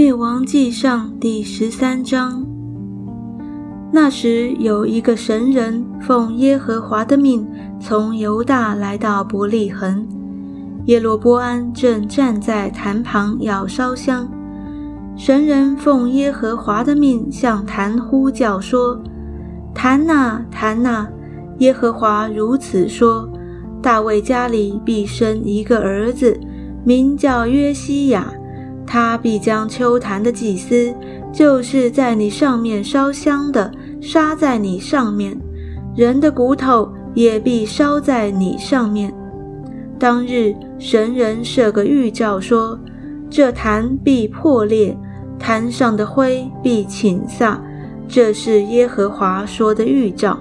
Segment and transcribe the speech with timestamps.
[0.00, 2.42] 列王记上第十三章。
[3.92, 7.46] 那时有一个神人奉耶和华的命，
[7.78, 10.08] 从犹大来到伯利恒。
[10.86, 14.26] 耶罗波安正站在坛旁要烧香。
[15.18, 18.98] 神人奉耶和华的命向坛呼叫说
[19.76, 21.06] ：“坛呐，坛呐！
[21.58, 23.28] 耶和华如此说：
[23.82, 26.40] 大卫家里必生一个儿子，
[26.86, 28.32] 名叫约西亚。”
[28.92, 30.92] 他必将秋坛的祭司，
[31.32, 35.32] 就是在你上面烧香的，杀在你上面；
[35.94, 39.14] 人的骨头也必烧在你上面。
[39.96, 42.76] 当日神人设个预兆说：
[43.30, 44.98] 这坛必破裂，
[45.38, 47.62] 坛上的灰必倾撒。
[48.08, 50.36] 这是耶和华说的预兆。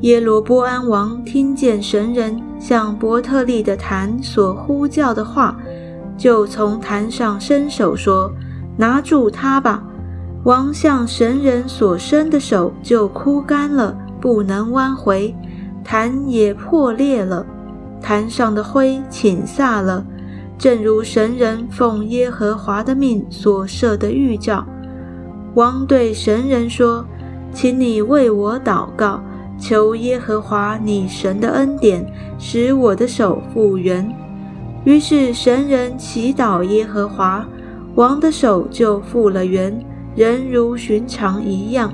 [0.00, 5.54] 耶罗波安王听见神人向伯特利的坛所呼叫的话。
[6.16, 8.32] 就从坛上伸手说
[8.76, 9.82] ：“拿住他吧！”
[10.44, 15.34] 王向神人所伸的手就枯干了，不能弯回，
[15.82, 17.44] 坛也破裂了，
[18.00, 20.04] 坛上的灰倾撒了，
[20.58, 24.66] 正如神人奉耶和华的命所设的预兆。
[25.54, 27.04] 王对神人说
[27.52, 29.22] ：“请你为我祷告，
[29.58, 32.04] 求耶和华你神的恩典，
[32.38, 34.06] 使我的手复原。”
[34.84, 37.46] 于是神人祈祷耶和华，
[37.94, 39.82] 王的手就复了原，
[40.14, 41.92] 人如寻常一样。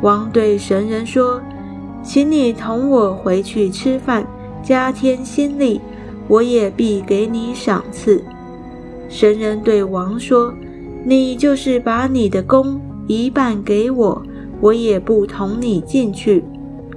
[0.00, 1.40] 王对神人说
[2.02, 4.24] ：“请你同我回去吃饭，
[4.62, 5.80] 加添心力，
[6.28, 8.22] 我也必给你赏赐。”
[9.08, 10.54] 神人对王说
[11.04, 14.22] ：“你就是把你的功一半给我，
[14.60, 16.44] 我也不同你进去，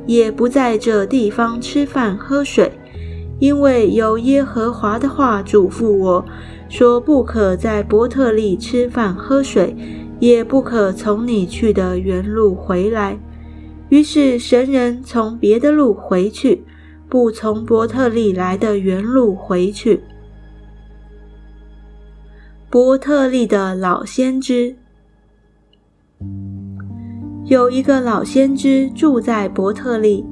[0.06, 2.72] 也不在这地方吃饭喝水。”
[3.40, 6.26] 因为有耶和华的话嘱咐我
[6.70, 9.76] 说：“不可在伯特利吃饭喝水，
[10.20, 13.20] 也不可从你去的原路回来。”
[13.90, 16.64] 于是神人从别的路回去，
[17.08, 20.02] 不从伯特利来的原路回去。
[22.70, 24.76] 伯特利的老先知
[27.46, 30.26] 有一个老先知住在伯特利，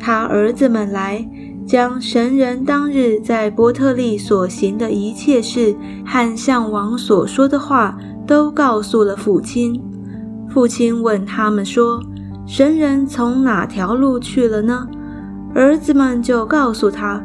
[0.00, 1.28] 他儿子们来。
[1.68, 7.94] 将神人当日在伯特利所行的一切事和向王所说的话
[8.26, 9.78] 都告诉了父亲。
[10.48, 12.02] 父亲问他们说
[12.48, 14.88] ：“神人从哪条路去了呢？”
[15.54, 17.22] 儿子们就告诉他：“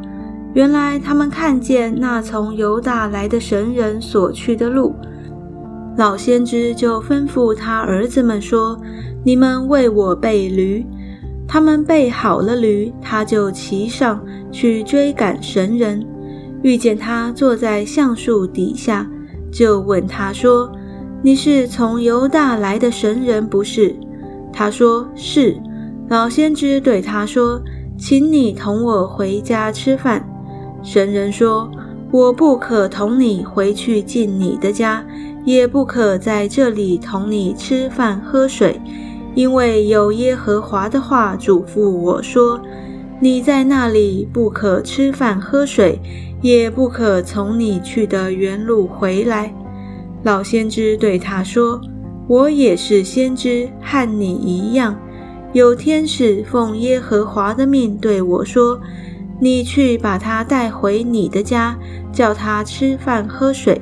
[0.52, 4.94] 原来他们看见那从犹大来的神人所去的路。”
[5.96, 8.78] 老先知就吩咐他儿子们说
[9.24, 10.84] ：“你们为我备驴。”
[11.46, 16.04] 他们备好了驴，他就骑上去追赶神人。
[16.62, 19.06] 遇见他坐在橡树底下，
[19.52, 20.72] 就问他说
[21.22, 23.94] ：“你是从犹大来的神人不是？”
[24.52, 25.56] 他说：“是。”
[26.08, 27.60] 老先知对他说
[27.96, 30.26] ：“请你同我回家吃饭。”
[30.82, 31.70] 神人说
[32.10, 35.04] ：“我不可同你回去进你的家，
[35.44, 38.80] 也不可在这里同你吃饭喝水。”
[39.34, 42.60] 因为有耶和华的话嘱咐我说
[43.20, 46.00] ：“你在那里不可吃饭喝水，
[46.40, 49.52] 也不可从你去的原路回来。”
[50.22, 51.80] 老先知对他说
[52.28, 54.96] ：“我也是先知，和你一样。
[55.52, 58.80] 有天使奉耶和华的命对我说
[59.40, 61.76] ：‘你去把他带回你的家，
[62.12, 63.80] 叫他吃饭喝水。’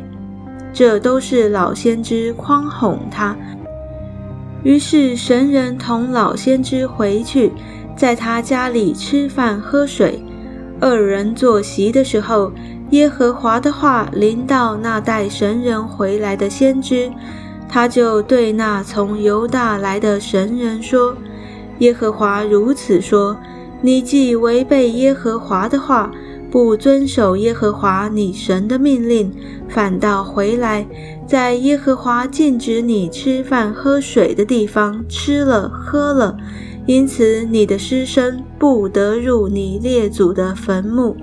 [0.73, 3.37] 这都是老先知诓哄他。”
[4.63, 7.53] 于是神人同老先知回去，
[7.97, 10.23] 在他家里吃饭喝水。
[10.81, 12.53] 二人坐席的时候，
[12.91, 17.11] 耶和华的话临到那带神人回来的先知，
[17.69, 21.17] 他就对那从犹大来的神人说
[21.79, 23.37] ：“耶和华如此说：
[23.81, 26.11] 你既违背耶和华的话。”
[26.53, 29.33] 不遵守耶和华你神的命令，
[29.71, 30.87] 反倒回来，
[31.27, 36.37] 在耶和华禁止你吃饭喝水的地方吃了喝了，
[36.85, 41.17] 因此你的尸身不得入你列祖的坟墓。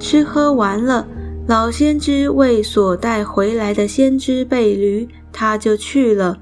[0.00, 1.06] 吃喝完了，
[1.46, 6.36] 老先知为所带回来的先知备驴，他就去了。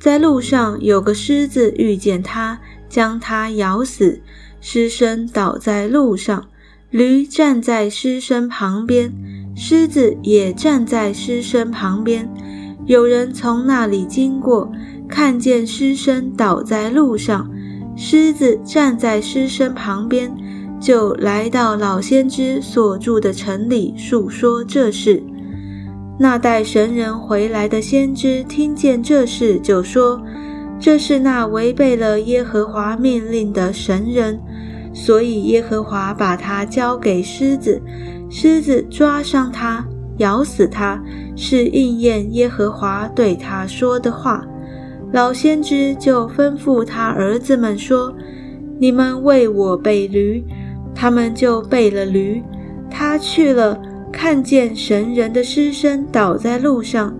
[0.00, 2.58] 在路上有个狮子遇见他，
[2.88, 4.20] 将他咬死，
[4.60, 6.44] 尸身倒在路上。
[6.94, 9.12] 驴站在尸身旁边，
[9.56, 12.32] 狮子也站在尸身旁边。
[12.86, 14.70] 有人从那里经过，
[15.08, 17.50] 看见尸身倒在路上，
[17.96, 20.32] 狮子站在尸身旁边，
[20.80, 25.20] 就来到老先知所住的城里，诉说这事。
[26.16, 30.22] 那带神人回来的先知听见这事，就说
[30.78, 34.40] ：“这是那违背了耶和华命令的神人，
[34.94, 37.82] 所以耶和华把他交给狮子，
[38.30, 39.84] 狮子抓伤他，
[40.18, 41.02] 咬死他，
[41.36, 44.46] 是应验耶和华对他说的话。”
[45.12, 48.14] 老先知就吩咐他儿子们说
[48.80, 50.42] ：“你们为我备驴。”
[50.94, 52.42] 他们就备了驴。
[52.90, 53.78] 他去了。
[54.16, 57.12] 看见神人的尸身倒在路上，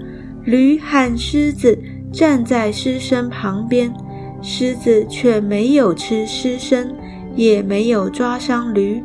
[0.44, 1.76] 驴和狮子
[2.12, 3.92] 站在尸身旁边，
[4.40, 6.94] 狮子却没有吃尸身，
[7.34, 9.02] 也没有抓伤驴。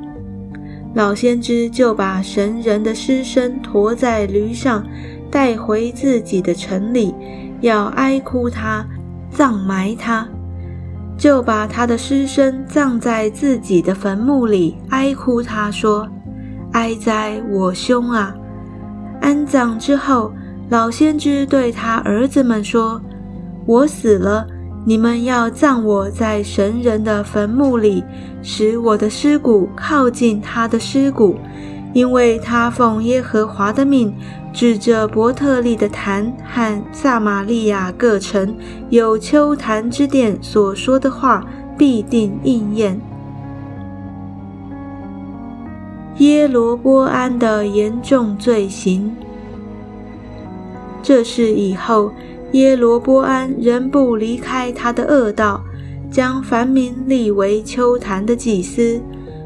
[0.96, 4.84] 老先知就把神人的尸身驮在驴上，
[5.30, 7.14] 带回自己的城里，
[7.62, 8.86] 要哀哭他，
[9.30, 10.28] 葬埋他，
[11.18, 16.08] 就把他的尸身葬在自己的坟墓里，哀哭他说。
[16.74, 18.36] 哀哉，我兄啊！
[19.22, 20.32] 安葬之后，
[20.70, 23.02] 老先知对他儿子们说
[23.66, 24.48] ：“我死了，
[24.86, 28.04] 你们要葬我在神人的坟墓里，
[28.42, 31.38] 使我的尸骨靠近他的尸骨，
[31.94, 34.16] 因为他奉耶和华的命，
[34.52, 38.56] 指着伯特利的坛和撒玛利亚各城
[38.90, 41.46] 有丘坛之殿所说的话，
[41.78, 43.00] 必定应验。”
[46.18, 49.16] 耶罗波安的严重罪行。
[51.02, 52.12] 这是以后，
[52.54, 55.64] 耶罗波安仍不离开他的恶道，
[56.12, 59.00] 将凡民立为丘坛的祭司，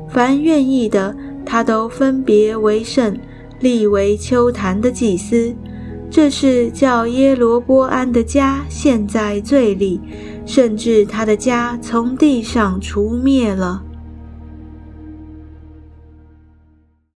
[0.09, 1.15] 凡愿意的，
[1.45, 3.17] 他都分别为圣，
[3.59, 5.53] 立为丘坛的祭司。
[6.09, 9.99] 这是叫耶罗波安的家陷在罪里，
[10.45, 13.83] 甚至他的家从地上除灭了。